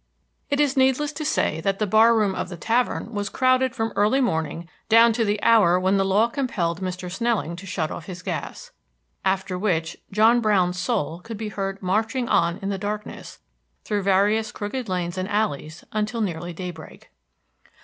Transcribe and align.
It 0.49 0.59
is 0.59 0.75
needless 0.75 1.11
to 1.11 1.23
say 1.23 1.61
that 1.61 1.77
the 1.77 1.85
bar 1.85 2.15
room 2.17 2.33
of 2.33 2.49
the 2.49 2.57
tavern 2.57 3.13
was 3.13 3.29
crowded 3.29 3.75
from 3.75 3.93
early 3.95 4.19
morning 4.19 4.67
down 4.89 5.13
to 5.13 5.23
the 5.23 5.39
hour 5.43 5.79
when 5.79 5.97
the 5.97 6.03
law 6.03 6.27
compelled 6.27 6.81
Mr. 6.81 7.11
Snelling 7.11 7.55
to 7.57 7.67
shut 7.67 7.91
off 7.91 8.07
his 8.07 8.23
gas. 8.23 8.71
After 9.23 9.59
which, 9.59 9.97
John 10.11 10.41
Brown's 10.41 10.79
"soul" 10.79 11.19
could 11.19 11.37
be 11.37 11.49
heard 11.49 11.83
"marching 11.83 12.27
on" 12.27 12.57
in 12.63 12.69
the 12.69 12.79
darkness, 12.79 13.41
through 13.83 14.01
various 14.01 14.51
crooked 14.51 14.89
lanes 14.89 15.19
and 15.19 15.29
alleys, 15.29 15.83
until 15.91 16.21
nearly 16.21 16.51
daybreak. 16.51 17.11